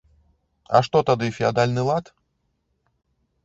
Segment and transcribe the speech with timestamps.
[0.79, 2.05] А што тады феадальны лад?